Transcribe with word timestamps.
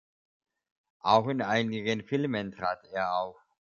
Auch 1.01 1.27
in 1.27 1.43
einigen 1.43 2.01
Filmen 2.01 2.51
trat 2.53 2.85
er 2.87 3.13
auf. 3.17 3.37